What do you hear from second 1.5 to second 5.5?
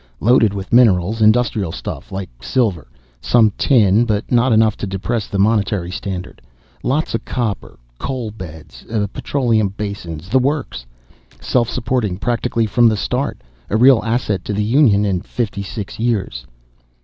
stuff, like silver. Some tin, but not enough to depress the